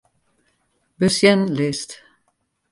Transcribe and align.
Besjenlist. 0.99 1.89